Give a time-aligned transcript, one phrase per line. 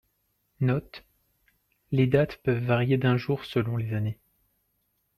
[0.61, 1.05] Note:
[1.91, 4.19] les dates peuvent varier d'un jour selon les années.